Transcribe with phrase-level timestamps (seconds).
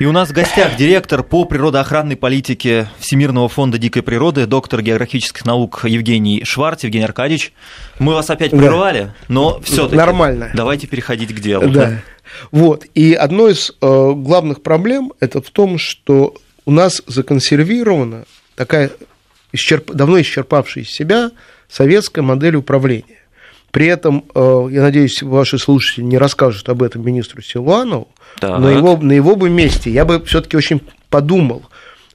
[0.00, 5.44] И у нас в гостях директор по природоохранной политике Всемирного фонда дикой природы, доктор географических
[5.44, 7.52] наук Евгений Шварц, Евгений Аркадьевич.
[8.00, 9.14] Мы вас опять прервали, да.
[9.28, 10.50] но все-таки нормально.
[10.52, 11.70] Давайте переходить к делу.
[11.70, 12.02] Да.
[12.50, 12.86] Вот.
[12.96, 13.74] И одной из э,
[14.16, 16.34] главных проблем это в том, что
[16.64, 18.24] у нас законсервирована
[18.56, 18.90] такая
[19.52, 19.92] исчерп...
[19.92, 21.30] давно исчерпавшая себя
[21.68, 23.20] советская модель управления.
[23.74, 28.06] При этом, э, я надеюсь, ваши слушатели не расскажут об этом министру Силуанову,
[28.38, 28.60] так.
[28.60, 30.80] но его, на его бы месте я бы все-таки очень
[31.10, 31.64] подумал,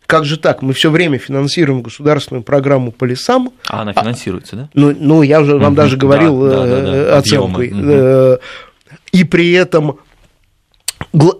[0.05, 0.61] как же так?
[0.61, 3.51] Мы все время финансируем государственную программу по лесам.
[3.67, 4.69] А она финансируется, а, да?
[4.73, 7.71] Ну, ну, я уже вам угу, даже говорил да, да, да, да, оценкой.
[7.73, 8.39] Угу.
[9.11, 9.99] И при этом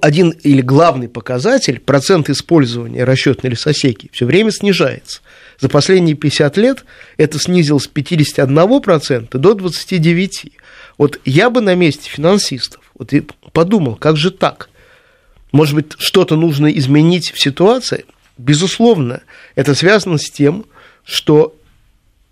[0.02, 5.22] один или главный показатель, процент использования расчетной лесосеки, все время снижается.
[5.60, 6.86] За последние 50 лет
[7.18, 10.52] это снизилось с 51% до 29%.
[10.98, 13.12] Вот я бы на месте финансистов вот
[13.54, 14.70] подумал, как же так?
[15.52, 18.06] Может быть, что-то нужно изменить в ситуации?
[18.38, 19.22] Безусловно,
[19.56, 20.66] это связано с тем,
[21.04, 21.56] что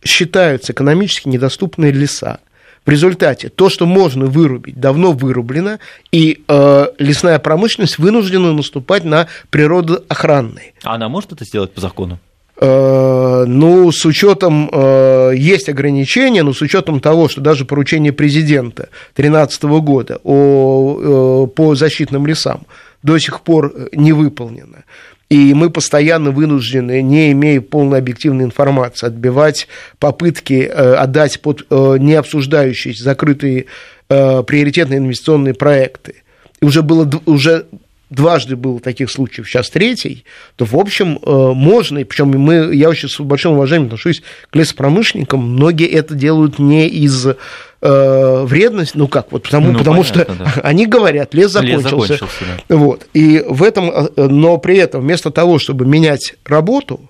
[0.04, 2.40] считаются экономически недоступные леса.
[2.86, 5.80] В результате то, что можно вырубить, давно вырублено,
[6.12, 10.74] и э, лесная промышленность вынуждена наступать на природоохранные.
[10.84, 12.20] А она может это сделать по закону?
[12.60, 18.90] Э, ну, с учетом, э, есть ограничения, но с учетом того, что даже поручение президента
[19.16, 22.66] 2013 года о, э, по защитным лесам
[23.04, 24.86] до сих пор не выполнено.
[25.30, 29.68] И мы постоянно вынуждены, не имея полной объективной информации, отбивать
[30.00, 33.66] попытки отдать под не обсуждающиеся закрытые
[34.08, 36.24] приоритетные инвестиционные проекты.
[36.62, 37.66] И уже было уже
[38.10, 40.24] дважды было таких случаев, сейчас третий,
[40.56, 44.56] то, в общем, э, можно, и причем мы, я очень с большим уважением отношусь к
[44.56, 50.36] лесопромышленникам, многие это делают не из э, вредность, ну как, вот потому, ну, потому понятно,
[50.36, 50.62] что да.
[50.64, 51.84] они говорят, лес закончился.
[51.84, 52.76] Лес закончился да.
[52.76, 57.10] Вот, и в этом, э, но при этом вместо того, чтобы менять работу,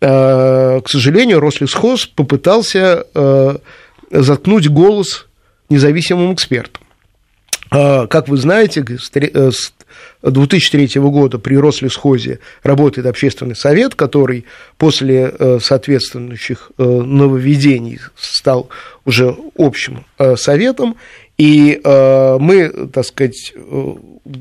[0.00, 3.56] э, к сожалению, Рослесхоз попытался э,
[4.10, 5.26] заткнуть голос
[5.68, 6.82] независимым экспертам.
[7.70, 8.84] А, как вы знаете,
[10.22, 14.44] 2003 года при Рослесхозе работает общественный совет, который
[14.76, 18.68] после э, соответствующих э, нововведений стал
[19.04, 20.96] уже общим э, советом,
[21.36, 23.54] и мы, так сказать,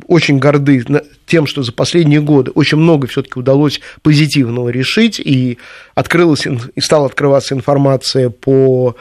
[0.07, 0.83] очень горды
[1.27, 5.59] тем, что за последние годы очень много все-таки удалось позитивного решить, и
[5.93, 8.95] открылась и стала открываться информация по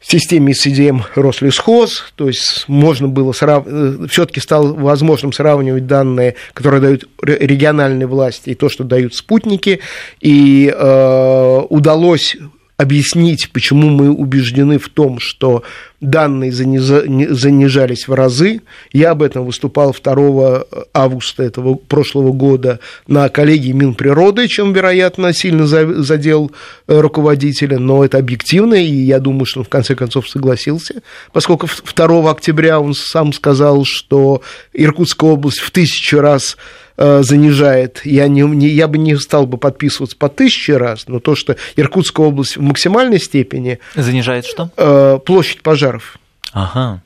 [0.00, 3.64] системе CDM Рослесхоз, то есть можно было срав...
[3.66, 9.80] Э, все-таки стало возможным сравнивать данные, которые дают региональные власти, и то, что дают спутники,
[10.20, 12.36] и э, удалось
[12.80, 15.62] объяснить, почему мы убеждены в том, что
[16.00, 18.62] данные занижались в разы.
[18.90, 20.64] Я об этом выступал 2
[20.94, 26.52] августа этого прошлого года на коллегии Минприроды, чем, вероятно, сильно задел
[26.88, 31.02] э, руководителя, но это объективно, и я думаю, что он в конце концов согласился,
[31.34, 34.40] поскольку 2 октября он сам сказал, что
[34.72, 36.56] Иркутская область в тысячу раз
[37.02, 38.02] Э, занижает.
[38.04, 41.56] Я, не, не, я бы не стал бы подписываться по тысяче раз, но то, что
[41.74, 43.78] Иркутская область в максимальной степени...
[43.94, 44.70] Занижает что?
[44.76, 46.18] Э, площадь пожаров.
[46.52, 47.00] Ага.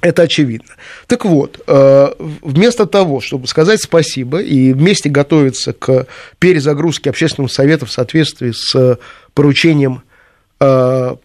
[0.00, 0.76] Это очевидно.
[1.08, 2.08] Так вот, э,
[2.40, 6.06] вместо того, чтобы сказать спасибо и вместе готовиться к
[6.38, 8.98] перезагрузке общественного совета в соответствии с
[9.34, 10.02] поручением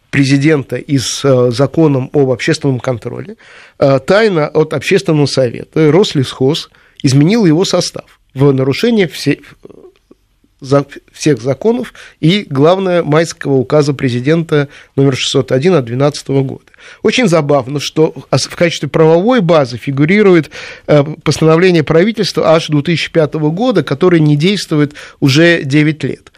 [0.09, 3.35] президента и с законом об общественном контроле,
[3.77, 6.71] тайна от общественного совета Рослесхоз–
[7.03, 15.85] изменил его состав в нарушение всех законов и, главное, майского указа президента номер 601 от
[15.85, 16.65] 2012 года.
[17.03, 20.49] Очень забавно, что в качестве правовой базы фигурирует
[20.87, 26.31] э, постановление правительства аж 2005 года, которое не действует уже 9 лет.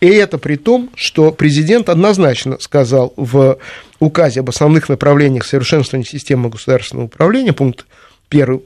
[0.00, 3.58] И это при том, что президент однозначно сказал в
[3.98, 7.86] указе об основных направлениях совершенствования системы государственного управления, пункт
[8.30, 8.60] 1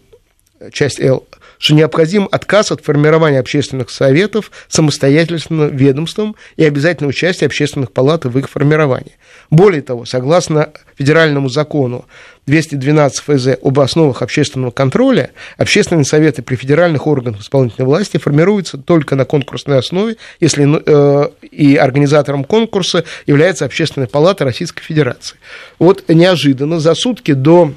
[0.71, 1.27] часть Л,
[1.59, 8.39] что необходим отказ от формирования общественных советов самостоятельным ведомством и обязательное участие общественных палат в
[8.39, 9.17] их формировании.
[9.51, 12.07] Более того, согласно федеральному закону
[12.47, 19.15] 212 ФЗ об основах общественного контроля, общественные советы при федеральных органах исполнительной власти формируются только
[19.15, 25.37] на конкурсной основе, если э, и организатором конкурса является Общественная палата Российской Федерации.
[25.79, 27.73] Вот неожиданно за сутки до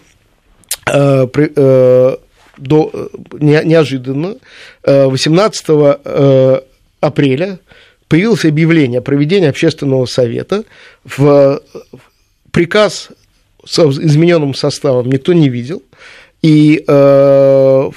[0.92, 2.16] э, э,
[2.58, 3.08] до, э,
[3.42, 4.36] неожиданно
[4.84, 6.60] 18 э, э,
[7.00, 7.60] апреля
[8.08, 10.64] появилось объявление о проведении общественного совета.
[11.04, 11.62] В
[12.52, 13.10] приказ
[13.66, 15.82] с измененным составом никто не видел.
[16.42, 17.94] И в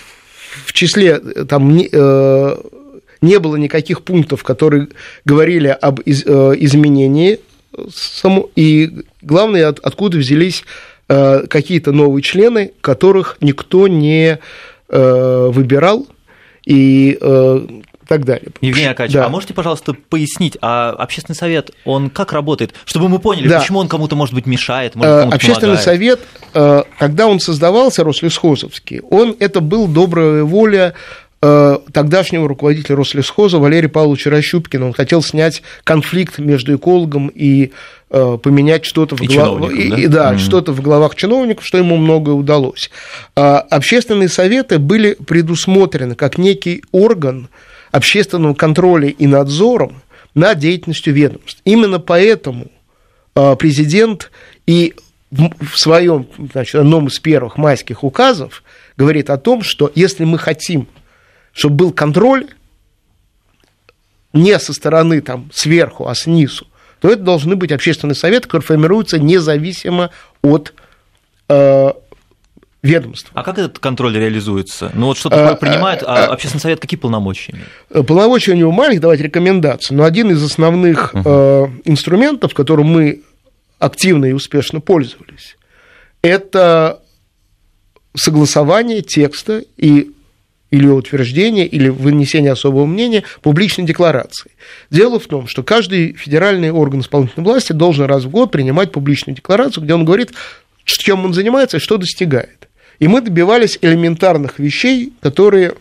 [0.72, 1.90] числе там не,
[3.20, 4.88] не было никаких пунктов, которые
[5.26, 7.40] говорили об из, изменении
[8.56, 8.90] и
[9.20, 10.64] главное, от, откуда взялись
[11.08, 14.38] какие-то новые члены, которых никто не
[14.88, 16.06] выбирал,
[16.64, 17.18] и
[18.08, 18.48] так далее.
[18.60, 19.26] Евгений Аркадьевич, да.
[19.26, 23.60] а можете, пожалуйста, пояснить, а общественный совет, он как работает, чтобы мы поняли, да.
[23.60, 25.84] почему он кому-то, может быть, мешает, может, кому-то Общественный помогает?
[25.84, 26.20] совет,
[26.54, 30.94] э, когда он создавался, Рослесхозовский, он, это был добрая воля
[31.42, 34.86] э, тогдашнего руководителя Рослесхоза Валерия Павловича Рощупкина.
[34.86, 37.70] Он хотел снять конфликт между экологом и э,
[38.08, 39.70] поменять что-то в, глав...
[39.70, 39.96] и, да?
[39.96, 40.38] И, да, mm-hmm.
[40.38, 42.90] что-то в головах чиновников, что ему многое удалось.
[43.36, 47.48] А общественные советы были предусмотрены как некий орган,
[47.90, 50.02] общественного контроля и надзором
[50.34, 51.60] над деятельностью ведомств.
[51.64, 52.70] Именно поэтому
[53.34, 54.30] а, президент
[54.66, 54.94] и
[55.30, 58.62] в своем, значит, одном из первых майских указов
[58.96, 60.88] говорит о том, что если мы хотим,
[61.52, 62.48] чтобы был контроль
[64.32, 66.66] не со стороны там, сверху, а снизу,
[67.00, 70.10] то это должны быть общественные советы, которые формируются независимо
[70.42, 70.74] от
[71.48, 71.92] э,
[72.82, 73.30] ведомств.
[73.34, 74.90] А как этот контроль реализуется?
[74.94, 77.68] Ну вот что такое а, принимает, а, а общественный совет какие полномочия имеет?
[77.90, 81.22] Э, полномочия у него маленькие, давать рекомендации, но один из основных угу.
[81.24, 83.22] э, инструментов, которым мы
[83.78, 85.56] активно и успешно пользовались,
[86.22, 87.00] это
[88.16, 90.10] согласование текста и
[90.70, 94.50] или утверждение, или вынесение особого мнения публичной декларации.
[94.90, 99.36] Дело в том, что каждый федеральный орган исполнительной власти должен раз в год принимать публичную
[99.36, 100.32] декларацию, где он говорит,
[100.84, 102.68] чем он занимается и что достигает.
[102.98, 105.74] И мы добивались элементарных вещей, которые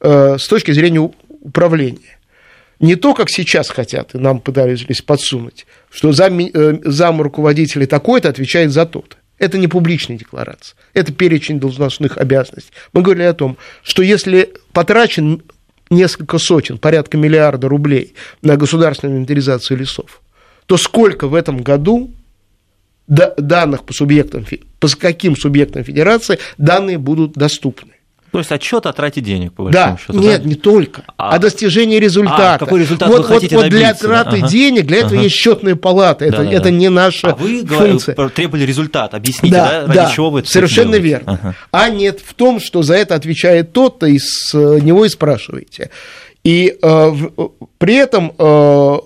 [0.00, 2.18] э, с точки зрения управления.
[2.80, 8.28] Не то, как сейчас хотят, и нам пытались подсунуть, что зам, э, зам руководителя такой-то
[8.28, 9.16] отвечает за тот.
[9.38, 12.72] Это не публичная декларация, это перечень должностных обязанностей.
[12.92, 15.42] Мы говорили о том, что если потрачен
[15.90, 20.22] несколько сотен, порядка миллиарда рублей на государственную инвентаризацию лесов,
[20.66, 22.10] то сколько в этом году
[23.06, 24.44] данных по субъектам,
[24.80, 27.92] по каким субъектам федерации данные будут доступны.
[28.36, 30.18] То есть отчет о трате денег, по большому да, счету.
[30.18, 30.48] Нет, да?
[30.48, 31.04] не только.
[31.16, 32.56] А, о достижении результата.
[32.56, 34.48] А, какой результат вот, вы хотите вот, вот для траты ага.
[34.48, 35.22] денег, для этого ага.
[35.22, 36.26] есть счетная палата.
[36.26, 36.70] Это, да, да, это да.
[36.70, 38.14] не наша а вы функция.
[38.28, 39.14] требовали результат.
[39.14, 41.40] Объясните, да, да, ради да, чего вы это Совершенно верно.
[41.42, 41.54] Ага.
[41.70, 45.88] А нет в том, что за это отвечает тот-то, и с него и спрашиваете.
[46.44, 47.12] И э,
[47.78, 48.98] при этом э,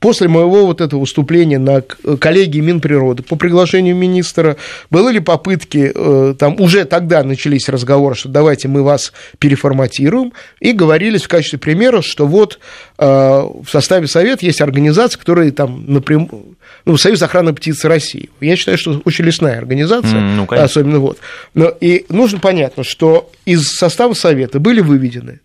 [0.00, 4.56] после моего вот этого выступления на коллегии Минприроды по приглашению министра,
[4.90, 10.72] были ли попытки, э, там уже тогда начались разговоры, что давайте мы вас переформатируем, и
[10.72, 12.58] говорились в качестве примера, что вот
[12.98, 18.30] э, в составе Совета есть организации, которые там напрямую, ну, Союз охраны птиц России.
[18.40, 21.18] Я считаю, что очень лесная организация, mm, ну, особенно вот.
[21.54, 25.40] Но, и нужно понятно, что из состава Совета были выведены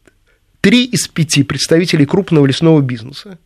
[0.61, 3.37] три из пяти представителей крупного лесного бизнеса,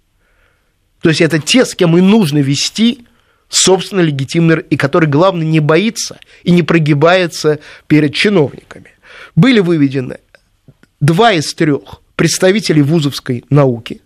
[1.02, 3.06] то есть это те, с кем и нужно вести
[3.52, 8.92] собственно легитимный, и который, главное, не боится и не прогибается перед чиновниками.
[9.36, 10.20] Были выведены
[11.02, 14.02] два из трех представителей вузовской науки,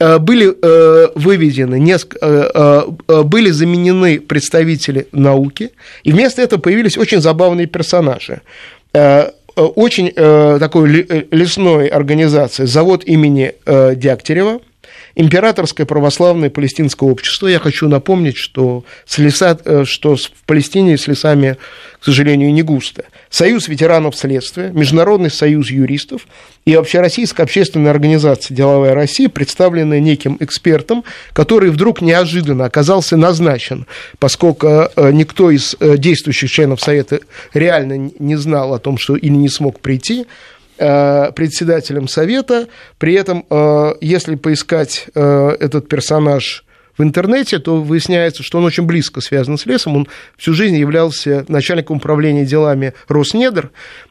[0.00, 5.70] э, были э, выведены, несколько, э, были заменены представители науки,
[6.02, 8.42] и вместо этого появились очень забавные персонажи.
[9.54, 10.88] Очень такой
[11.30, 14.60] лесной организации завод имени Дягтерева–
[15.14, 17.48] Императорское православное палестинское общество.
[17.48, 21.56] Я хочу напомнить, что, с леса, э, что в Палестине с лесами,
[21.98, 23.04] к сожалению, не густо.
[23.28, 26.26] Союз ветеранов следствия, Международный союз юристов
[26.64, 33.86] и Общероссийская общественная организация «Деловая Россия», представленная неким экспертом, который вдруг неожиданно оказался назначен,
[34.18, 37.20] поскольку э, никто из э, действующих членов Совета
[37.52, 40.26] реально не знал о том, что или не смог прийти,
[40.80, 42.68] председателем совета.
[42.98, 46.64] При этом, э, если поискать э, этот персонаж
[47.00, 49.96] в интернете, то выясняется, что он очень близко связан с лесом.
[49.96, 53.70] Он всю жизнь являлся начальником управления делами Роснедр,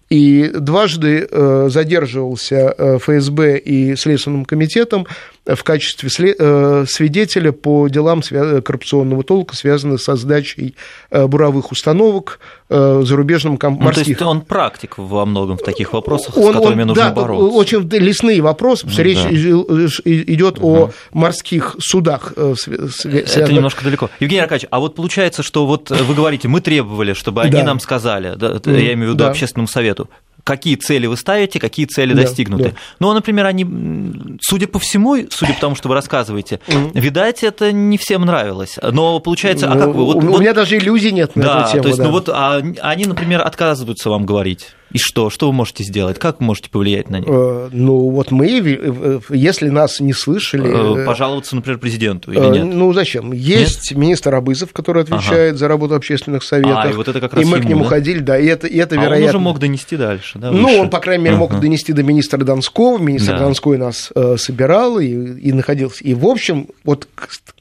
[0.10, 5.06] и дважды э, задерживался э, ФСБ и Следственным комитетом
[5.46, 10.76] в качестве э, свидетеля по делам коррупционного толка, связанных со сдачей
[11.12, 13.80] буровых установок зарубежным морских.
[13.80, 17.06] Ну, то есть он практик во многом в таких вопросах, он, с которыми он, нужно
[17.06, 17.46] да, бороться.
[17.46, 19.30] Очень лесные вопросы, ну, речь да.
[19.30, 20.76] идет угу.
[20.76, 22.34] о морских судах.
[22.36, 24.10] Это немножко далеко.
[24.20, 27.64] Евгений Аркадьевич, а вот получается, что вот вы говорите, мы требовали, чтобы они да.
[27.64, 29.30] нам сказали, да, я имею в виду да.
[29.30, 30.10] общественному совету
[30.50, 32.70] какие цели вы ставите, какие цели да, достигнуты.
[32.70, 32.76] Да.
[33.00, 38.00] Ну, например, они, судя по всему, судя по тому, что вы рассказываете, видать, это не
[38.00, 38.80] всем нравилось.
[38.82, 40.06] Но получается, ну, а как вы?
[40.06, 41.84] Вот, у вот, меня даже иллюзий нет на да, эту тему.
[41.84, 42.04] То есть, да.
[42.06, 44.74] ну вот а, они, например, отказываются вам говорить.
[44.92, 45.30] И что?
[45.30, 46.18] Что вы можете сделать?
[46.18, 47.30] Как вы можете повлиять на них?
[47.30, 51.04] Э, ну, вот мы, э, если нас не слышали...
[51.04, 52.66] Э, пожаловаться, например, президенту или нет?
[52.66, 53.32] Ну, зачем?
[53.32, 54.00] Есть нет?
[54.00, 55.58] министр Абызов, который отвечает ага.
[55.58, 56.80] за работу общественных советов.
[56.86, 57.90] А, и вот это как раз И мы ему, к нему да?
[57.90, 59.26] ходили, да, и это, и это а вероятно...
[59.26, 60.52] он уже мог донести дальше, да?
[60.52, 60.76] Ну, выше?
[60.76, 61.62] Ну, он, по крайней мере, мог ага.
[61.62, 62.98] донести до министра Донского.
[62.98, 63.40] Министр да.
[63.40, 66.04] Донской нас э, собирал и, и находился.
[66.04, 67.08] И, в общем, вот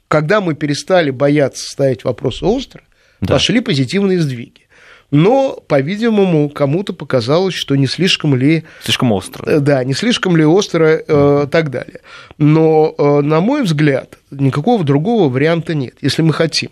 [0.07, 2.81] когда мы перестали бояться ставить вопросы остро,
[3.21, 3.35] да.
[3.35, 4.68] пошли позитивные сдвиги
[5.11, 8.63] но, по-видимому, кому-то показалось, что не слишком ли...
[8.83, 9.43] Слишком остро.
[9.49, 12.01] Э, да, не слишком ли остро э, так далее.
[12.37, 15.95] Но, э, на мой взгляд, никакого другого варианта нет.
[16.01, 16.71] Если мы хотим,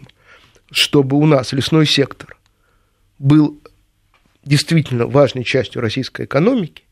[0.72, 2.38] чтобы у нас лесной сектор
[3.18, 3.60] был
[4.46, 6.84] действительно важной частью российской экономики,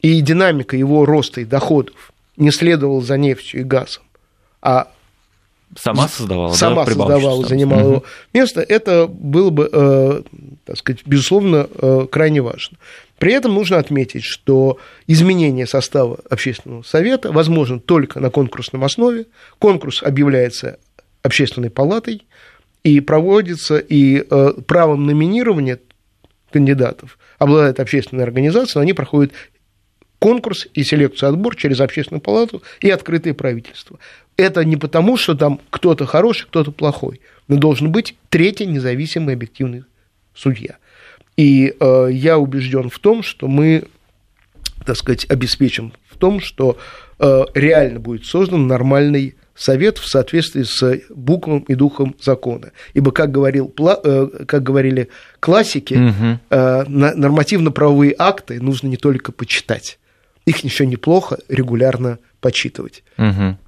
[0.00, 4.02] и динамика его роста и доходов не следовала за нефтью и газом,
[4.60, 4.88] а
[5.76, 7.88] Сама создавала, Сама да, создавала, занимала угу.
[7.88, 8.60] его место.
[8.60, 10.22] Это было бы, э,
[10.64, 12.78] так сказать, безусловно, э, крайне важно.
[13.18, 19.26] При этом нужно отметить, что изменение состава общественного совета возможно только на конкурсном основе.
[19.58, 20.78] Конкурс объявляется
[21.22, 22.26] общественной палатой
[22.82, 25.80] и проводится, и э, правом номинирования
[26.52, 29.32] кандидатов обладает общественная организация, но они проходят
[30.18, 33.98] конкурс и селекцию отбор через общественную палату и открытое правительство
[34.36, 39.84] это не потому, что там кто-то хороший, кто-то плохой, но должен быть третий независимый объективный
[40.34, 40.76] судья.
[41.36, 43.84] И э, я убежден в том, что мы,
[44.84, 46.78] так сказать, обеспечим в том, что
[47.18, 52.72] э, реально будет создан нормальный совет в соответствии с буквом и духом закона.
[52.92, 56.40] Ибо, как, говорил, э, как говорили классики, угу.
[56.50, 59.98] нормативно-правовые акты нужно не только почитать,
[60.44, 63.02] их еще неплохо регулярно почитывать.
[63.16, 63.58] Угу.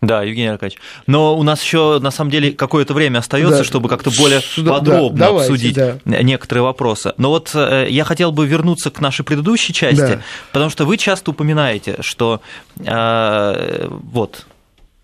[0.00, 0.80] Да, Евгений Аркадьевич.
[1.08, 3.64] Но у нас еще на самом деле какое-то время остается, да.
[3.64, 5.98] чтобы как-то более да, подробно да, обсудить да.
[6.04, 7.14] некоторые вопросы.
[7.16, 10.20] Но вот э, я хотел бы вернуться к нашей предыдущей части, да.
[10.52, 12.40] потому что вы часто упоминаете, что
[12.76, 14.46] э, вот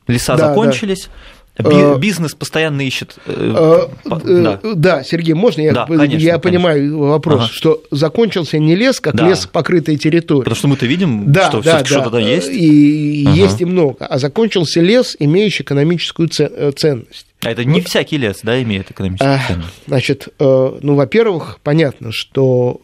[0.07, 1.07] леса да, закончились.
[1.07, 3.17] Да бизнес постоянно ищет.
[3.27, 4.61] Э, э, да.
[4.75, 7.53] да, Сергей, можно я, да, конечно, я понимаю вопрос, ага.
[7.53, 9.29] что закончился не лес, как да.
[9.29, 10.43] лес покрытая территория.
[10.43, 11.85] Потому что мы-то видим, да, что да, да.
[11.85, 12.49] что-то там есть.
[12.51, 13.37] И ага.
[13.37, 14.05] есть и много.
[14.05, 17.27] А закончился лес, имеющий экономическую ценность.
[17.43, 17.89] А это не вот.
[17.89, 19.83] всякий лес, да, имеет экономическую ценность?
[19.87, 22.81] Значит, ну, во-первых, понятно, что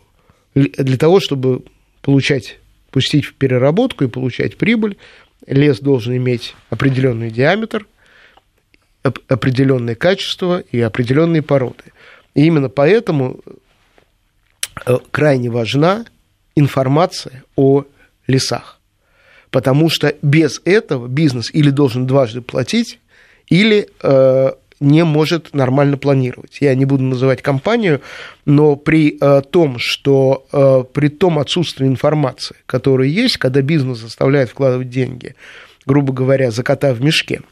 [0.54, 1.62] для того, чтобы
[2.02, 2.58] получать,
[2.92, 4.96] пустить в переработку и получать прибыль,
[5.46, 7.86] лес должен иметь определенный диаметр–
[9.02, 11.84] определенные качества и определенные породы.
[12.34, 13.40] И именно поэтому
[14.86, 16.04] э, крайне важна
[16.54, 17.84] информация о
[18.26, 18.78] лесах.
[19.50, 23.00] Потому что без этого бизнес или должен дважды платить,
[23.48, 26.58] или э, не может нормально планировать.
[26.60, 28.00] Я не буду называть компанию,
[28.44, 34.50] но при э, том, что э, при том отсутствии информации, которая есть, когда бизнес заставляет
[34.50, 35.34] вкладывать деньги,
[35.84, 37.40] грубо говоря, за кота в мешке–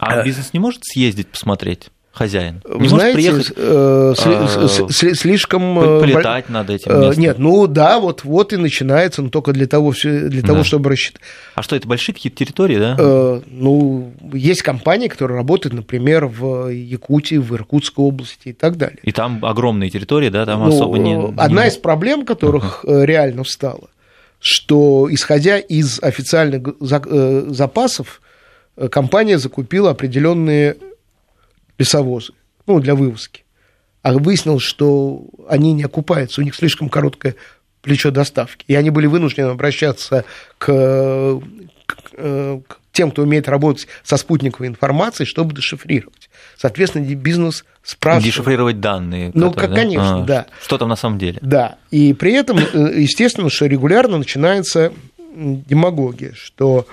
[0.00, 1.90] а э, бизнес не может съездить посмотреть?
[2.16, 2.62] хозяин.
[2.66, 5.78] Не знаете, приехать, э, э, слишком...
[5.78, 7.22] Э, полетать над этим местом.
[7.22, 10.64] Нет, ну да, вот, вот и начинается, но только для того, для того да.
[10.64, 11.20] чтобы рассчитать.
[11.54, 12.96] А что, это большие какие-то территории, да?
[13.46, 18.98] Ну, есть компании, которые работают, например, в Якутии, в Иркутской области и так далее.
[19.02, 21.14] И там огромные территории, да, там ну, особо не...
[21.36, 21.68] Одна не...
[21.68, 23.04] из проблем, которых uh-huh.
[23.04, 23.88] реально встала,
[24.40, 28.25] что, исходя из официальных запасов, Э,
[28.90, 30.76] компания закупила определенные
[31.78, 32.32] лесовозы,
[32.66, 33.44] ну, для вывозки.
[34.02, 37.34] А выяснилось, что они не окупаются, у них слишком короткое
[37.82, 38.64] плечо доставки.
[38.68, 40.24] И они были вынуждены обращаться
[40.58, 40.66] к,
[41.86, 46.30] к, э, к тем, кто умеет работать со спутниковой информацией, чтобы дешифрировать.
[46.56, 48.24] Соответственно, бизнес спрашивает.
[48.24, 49.30] Дешифрировать данные.
[49.34, 50.46] Ну, которые, как, конечно, а, да.
[50.62, 51.38] Что там на самом деле.
[51.42, 51.76] Да.
[51.90, 54.92] И при этом, э, естественно, что регулярно начинается
[55.34, 56.86] демагогия, что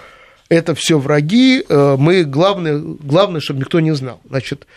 [0.49, 4.21] это все враги, э, мы главное, главное, чтобы никто не знал.
[4.27, 4.67] Значит,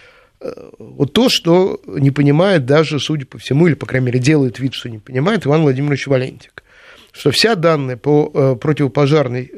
[0.41, 4.59] э, вот то, что не понимает даже, судя по всему, или, по крайней мере, делает
[4.59, 6.63] вид, что не понимает Иван Владимирович Валентик,
[7.13, 9.51] что вся данная по э, противопожарной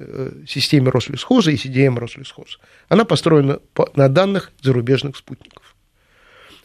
[0.47, 3.61] системе Рослесхоза и CDM Рослесхоза, она построена
[3.95, 5.63] на данных зарубежных спутников.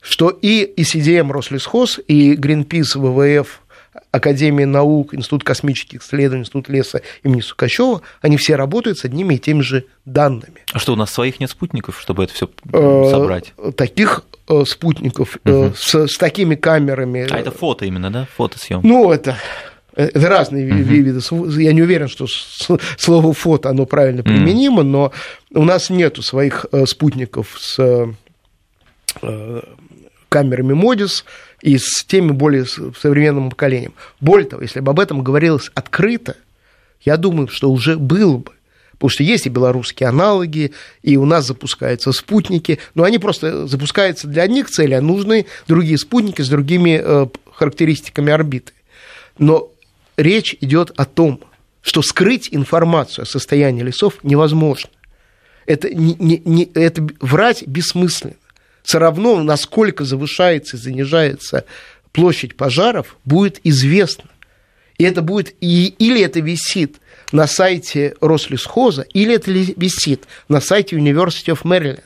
[0.01, 3.62] Что и CDM Рослесхоз, и Greenpeace, ВВФ,
[4.11, 9.39] Академия наук, Институт космических исследований, Институт леса имени Сукачева, они все работают с одними и
[9.39, 10.61] теми же данными.
[10.71, 13.53] А что, у нас своих нет спутников, чтобы это все э, собрать?
[13.75, 15.73] Таких э, спутников угу.
[15.75, 17.27] с, с такими камерами.
[17.29, 18.27] А это фото именно, да?
[18.35, 18.87] Фотосъемка?
[18.87, 19.37] Ну, это
[19.95, 21.61] это разные uh виды.
[21.61, 22.25] Я не уверен, что
[22.97, 25.11] слово фото оно правильно применимо, uh но
[25.53, 28.07] у нас нету своих спутников с
[30.29, 31.25] камерами Модис,
[31.63, 33.93] и с теми более современным поколением.
[34.19, 36.35] Более того, если бы об этом говорилось открыто,
[37.01, 38.51] я думаю, что уже было бы.
[38.91, 44.27] Потому что есть и белорусские аналоги, и у нас запускаются спутники, но они просто запускаются
[44.27, 48.73] для одних целей, а нужны другие спутники с другими э, характеристиками орбиты.
[49.37, 49.71] Но
[50.17, 51.39] речь идет о том,
[51.81, 54.89] что скрыть информацию о состоянии лесов невозможно.
[55.65, 58.35] Это, не, не, это врать бессмысленно.
[58.83, 61.65] Все равно, насколько завышается и занижается
[62.11, 64.25] площадь пожаров, будет известно.
[64.97, 66.97] И это будет, и, или это висит
[67.31, 72.03] на сайте Рослесхоза, или это висит на сайте University of Maryland.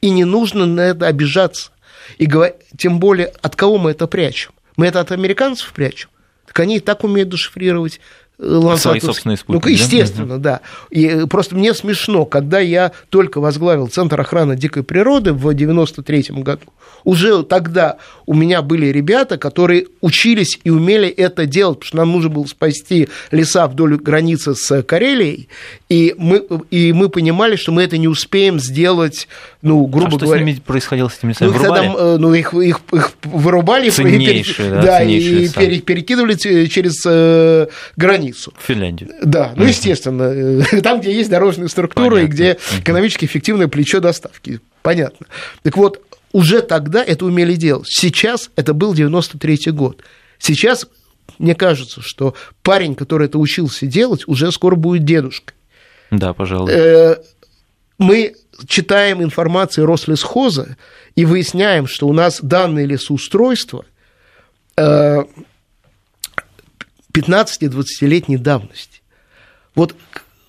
[0.00, 1.70] И не нужно на это обижаться.
[2.18, 2.28] И
[2.76, 4.50] тем более, от кого мы это прячем?
[4.76, 6.08] Мы это от американцев прячем?
[6.46, 8.00] Так они и так умеют дешифрировать
[8.36, 9.64] Свои собственные спутники.
[9.64, 10.60] Ну, естественно, да.
[10.90, 16.64] И просто мне смешно, когда я только возглавил Центр охраны дикой природы в 93 году,
[17.04, 22.12] уже тогда у меня были ребята, которые учились и умели это делать, потому что нам
[22.12, 25.48] нужно было спасти леса вдоль границы с Карелией,
[25.88, 29.28] и мы, и мы понимали, что мы это не успеем сделать,
[29.62, 30.42] ну, грубо а что говоря...
[30.42, 31.48] с ними происходило с этими лесами?
[31.48, 31.86] Ну, Вырубали?
[31.86, 37.02] Там, э, ну их, их, их вырубали ценнейшие, и, да, да, и пере, перекидывали через
[37.06, 37.66] э,
[38.24, 38.52] границу.
[38.56, 39.10] В Финляндию.
[39.22, 42.26] Да, ну, естественно, там, где есть дорожные структуры, Понятно.
[42.26, 44.60] и где экономически эффективное плечо доставки.
[44.82, 45.26] Понятно.
[45.62, 46.02] Так вот,
[46.32, 47.86] уже тогда это умели делать.
[47.88, 50.02] Сейчас это был 93-й год.
[50.38, 50.86] Сейчас
[51.38, 55.54] мне кажется, что парень, который это учился делать, уже скоро будет дедушкой.
[56.10, 56.70] Да, пожалуй.
[56.72, 57.16] Э,
[57.98, 58.34] мы
[58.66, 60.76] читаем информацию Рослесхоза
[61.16, 63.84] и выясняем, что у нас данные лесоустройства
[67.14, 69.00] 15-20-летней давности.
[69.74, 69.94] Вот,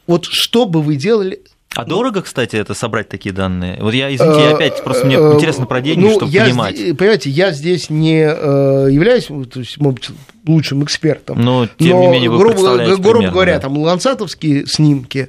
[0.07, 1.41] вот что бы вы делали
[1.75, 3.77] а дорого, кстати, это собрать такие данные?
[3.81, 6.77] Вот я, извините, я опять просто мне интересно про деньги, ну, чтобы я понимать.
[6.77, 10.09] Здесь, понимаете, я здесь не э, являюсь, то есть, может быть,
[10.47, 11.41] лучшим экспертом.
[11.43, 13.59] Но, тем но, не менее, вы грубо, грубо примерно, говоря, да.
[13.59, 15.27] там лансатовские снимки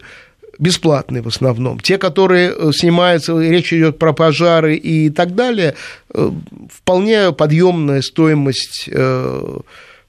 [0.58, 1.80] бесплатные в основном.
[1.80, 5.74] Те, которые э, снимаются, речь идет про пожары и так далее,
[6.14, 6.30] э,
[6.72, 8.88] вполне подъемная стоимость.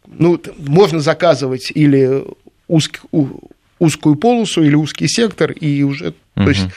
[0.08, 2.26] Ну, можно заказывать или
[2.67, 3.00] узкий
[3.80, 6.46] узкую полосу или узкий сектор, и уже, угу.
[6.46, 6.67] то есть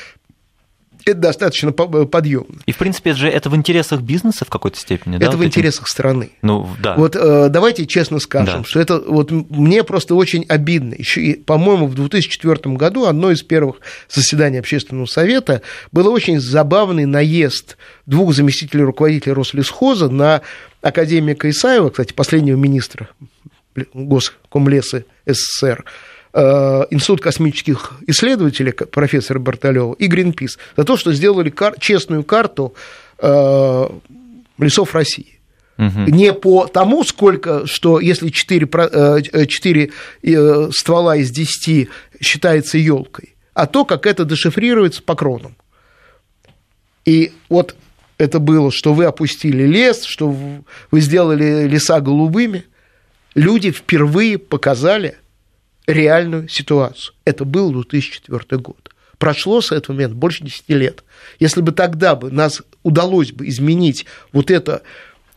[1.07, 2.59] это достаточно подъемно.
[2.67, 5.37] И, в принципе, же это в интересах бизнеса в какой-то степени, это да?
[5.37, 5.93] в интересах этим?
[5.93, 6.31] страны.
[6.43, 6.95] Ну, да.
[6.97, 8.69] Вот э, давайте честно скажем, да.
[8.69, 10.95] что это вот мне просто очень обидно.
[10.95, 13.77] Еще, по-моему, в 2004 году одно из первых
[14.09, 15.63] заседаний общественного совета
[15.93, 20.43] было очень забавный наезд двух заместителей руководителя Рослесхоза на
[20.83, 23.09] академика Исаева, кстати, последнего министра
[23.95, 25.85] Госкомлеса СССР,
[26.33, 32.75] Э, Институт космических исследователей профессора Бартолева и Гринпис за то, что сделали кар- честную карту
[33.19, 33.89] э,
[34.59, 35.41] лесов России.
[35.77, 36.03] Угу.
[36.07, 38.67] Не по тому, сколько, что если 4,
[39.47, 39.91] 4
[40.23, 41.89] э, ствола из 10
[42.21, 45.57] считается елкой, а то, как это дешифрируется по кронам.
[47.05, 47.75] И вот
[48.21, 52.65] это было, что вы опустили лес, что вы сделали леса голубыми.
[53.35, 55.17] Люди впервые показали,
[55.87, 57.15] реальную ситуацию.
[57.25, 58.91] Это был 2004 год.
[59.17, 61.03] Прошло с этого момента больше 10 лет.
[61.39, 64.83] Если бы тогда бы нас удалось бы изменить вот это,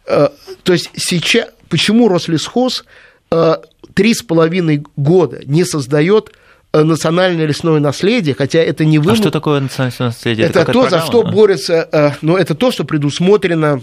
[0.05, 0.27] э,
[0.63, 2.83] то есть сейчас, почему Рослесхоз
[3.31, 3.55] э,
[3.93, 6.33] три с половиной года не создает
[6.81, 9.13] национальное лесное наследие, хотя это не вымысел.
[9.13, 10.47] А что такое национальное наследие?
[10.47, 13.81] Это, это то, за что борется, э, но это то, что предусмотрено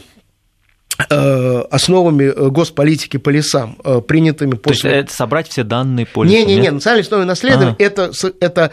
[1.09, 4.91] Э, основами э, госполитики по лесам, э, принятыми после...
[4.91, 6.35] То есть это собрать все данные по лесу?
[6.35, 8.71] Не-не-не, национальное основное наследование это, это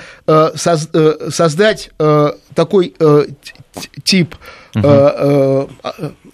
[1.30, 1.92] создать
[2.54, 2.96] такой
[4.04, 4.36] тип
[4.80, 5.70] угу.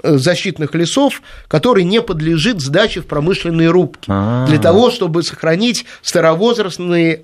[0.03, 4.47] защитных лесов, который не подлежит сдаче в промышленные рубки, А-а-а.
[4.47, 7.23] для того, чтобы сохранить старовозрастные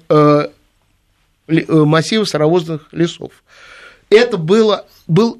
[1.48, 3.32] массивы старовозрастных лесов.
[4.10, 5.40] Это было, был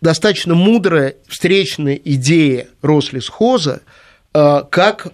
[0.00, 3.80] достаточно мудрая встречная идея Рослесхоза,
[4.32, 5.08] как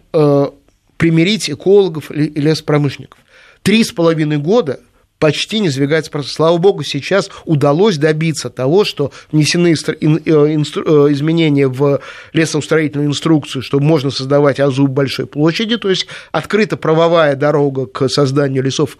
[0.96, 3.18] примирить экологов и леспромышленников.
[3.62, 4.80] Три с половиной года
[5.18, 6.34] почти не сдвигается процесс.
[6.34, 12.00] Слава богу, сейчас удалось добиться того, что внесены э, изменения в
[12.32, 18.62] лесоустроительную инструкцию, что можно создавать АЗУ большой площади, то есть открыта правовая дорога к созданию
[18.62, 18.96] лесов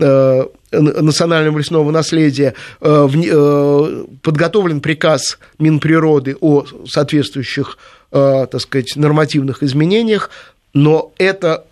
[0.00, 2.52] Э, национального лесного наследия
[2.82, 7.78] э, э, подготовлен приказ Минприроды о соответствующих,
[8.10, 10.30] так сказать, нормативных изменениях,
[10.74, 11.64] но это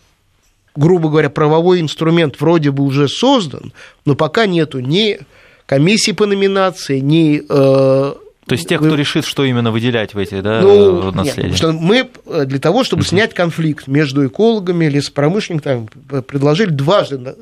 [0.76, 3.72] грубо говоря, правовой инструмент вроде бы уже создан,
[4.04, 5.18] но пока нету ни
[5.66, 10.60] комиссии по номинации, ни То есть тех, кто решит, что именно выделять в эти да,
[10.60, 11.48] ну, наследия?
[11.48, 12.08] Нет, что мы
[12.44, 13.08] для того, чтобы uh-huh.
[13.08, 15.88] снять конфликт между экологами, лесопромышленниками,
[16.20, 17.34] предложили дважды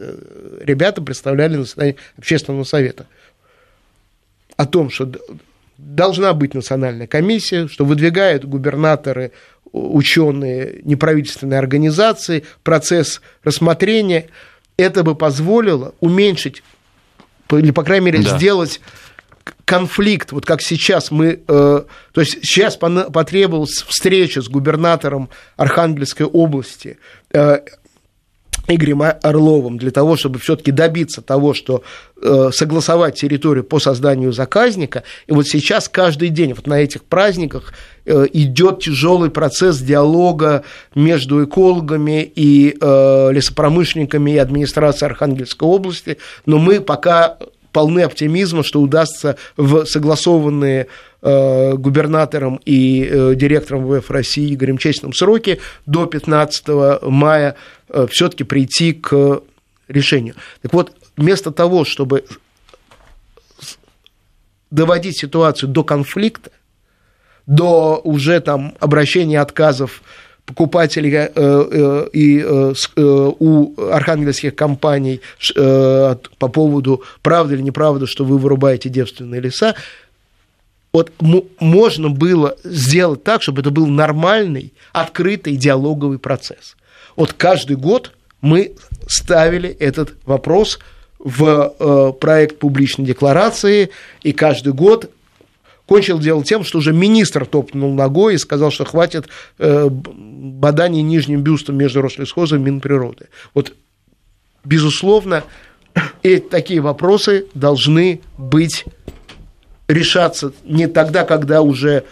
[0.61, 3.07] ребята представляли на заседании общественного совета
[4.57, 5.11] о том, что
[5.79, 9.33] должна быть национальная комиссия, что выдвигают губернаторы,
[9.75, 14.29] ученые, неправительственные организации, процесс рассмотрения.
[14.77, 16.63] Это бы позволило уменьшить,
[17.51, 18.37] или, по крайней мере, да.
[18.37, 18.81] сделать
[19.65, 21.83] конфликт, вот как сейчас мы, э,
[22.13, 26.99] то есть сейчас потребовалась встреча с губернатором Архангельской области,
[27.33, 27.59] э,
[28.67, 31.83] Игорем Орловым для того, чтобы все-таки добиться того, что
[32.21, 35.03] э, согласовать территорию по созданию заказника.
[35.27, 37.75] И вот сейчас каждый день вот на этих праздниках
[38.07, 46.17] э, идет тяжелый процесс диалога между экологами и э, лесопромышленниками и администрацией Архангельской области.
[46.47, 47.37] Но мы пока
[47.75, 50.87] полны оптимизма, что удастся в согласованные
[51.21, 56.69] э, губернатором и э, директором ВФ России Игорем Честным сроки до 15
[57.03, 57.57] мая
[57.89, 59.43] э, все-таки прийти к
[59.89, 60.37] решению.
[60.63, 62.25] Так вот, вместо того, чтобы
[64.71, 66.53] доводить ситуацию до конфликта,
[67.47, 70.01] до уже там обращения отказов
[70.47, 75.21] покупателей э, э, и э, у архангельских компаний
[75.55, 79.75] по поводу правда или неправда, что вы вырубаете девственные леса,
[80.93, 81.13] вот
[81.59, 86.77] можно было сделать так, чтобы это был нормальный, открытый диалоговый процесс.
[87.17, 88.75] Вот каждый год мы
[89.09, 90.79] ставили этот вопрос
[91.19, 93.91] в проект публичной декларации,
[94.23, 95.11] и каждый год
[95.87, 101.43] кончил дело тем, что уже министр топнул ногой и сказал, что хватит э, боданий нижним
[101.43, 103.29] бюстом между Рослесхозом и Минприроды.
[103.53, 103.75] Вот,
[104.65, 105.45] безусловно,
[106.23, 108.85] и такие вопросы должны быть
[109.89, 112.05] решаться не тогда, когда уже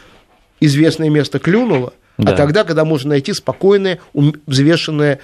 [0.61, 2.33] известное место клюнуло, а да.
[2.33, 3.99] а тогда, когда можно найти спокойное,
[4.47, 5.21] взвешенное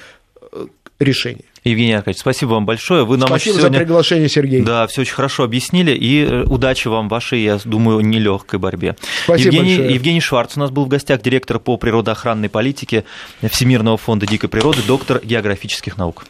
[0.98, 1.44] решение.
[1.64, 3.04] Евгений Аркадьевич, спасибо вам большое.
[3.04, 3.78] Вы нам спасибо сегодня...
[3.78, 4.62] за приглашение, Сергей.
[4.62, 8.96] Да, все очень хорошо объяснили, и э, удачи вам в вашей, я думаю, нелегкой борьбе.
[9.24, 9.94] Спасибо Евгений, большое.
[9.94, 13.04] Евгений Шварц у нас был в гостях, директор по природоохранной политике
[13.42, 16.26] Всемирного фонда дикой природы, доктор географических наук.